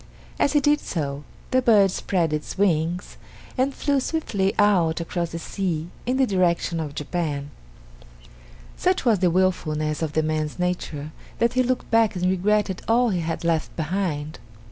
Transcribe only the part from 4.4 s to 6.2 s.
out across the sea in